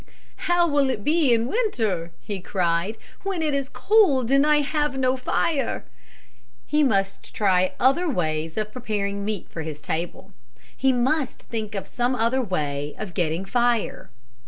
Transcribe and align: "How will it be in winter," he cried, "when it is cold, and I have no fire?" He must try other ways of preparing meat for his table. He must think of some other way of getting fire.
"How 0.47 0.67
will 0.67 0.89
it 0.89 1.03
be 1.03 1.31
in 1.31 1.45
winter," 1.45 2.11
he 2.21 2.39
cried, 2.39 2.97
"when 3.21 3.43
it 3.43 3.53
is 3.53 3.69
cold, 3.69 4.31
and 4.31 4.47
I 4.47 4.61
have 4.61 4.97
no 4.97 5.15
fire?" 5.15 5.85
He 6.65 6.81
must 6.81 7.35
try 7.35 7.73
other 7.79 8.09
ways 8.09 8.57
of 8.57 8.71
preparing 8.71 9.23
meat 9.23 9.47
for 9.51 9.61
his 9.61 9.79
table. 9.79 10.31
He 10.75 10.91
must 10.91 11.43
think 11.43 11.75
of 11.75 11.87
some 11.87 12.15
other 12.15 12.41
way 12.41 12.95
of 12.97 13.13
getting 13.13 13.45
fire. 13.45 14.09